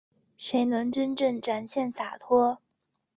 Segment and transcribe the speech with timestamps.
[0.35, 2.57] 谁能真正展现洒脱